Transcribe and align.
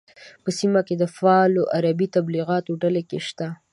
په 0.43 0.49
سیمه 0.59 0.81
کې 0.87 0.95
فعالو 1.17 1.63
عربي 1.77 2.07
تبلیغي 2.15 2.59
ډلو 2.81 3.01
کې 3.09 3.19
شته. 3.27 3.47